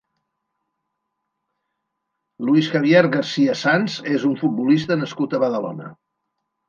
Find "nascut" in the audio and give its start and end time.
5.03-5.37